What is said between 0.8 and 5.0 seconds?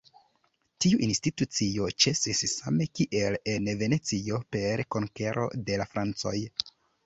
Tiu institucio ĉesis same kiel en Venecio, per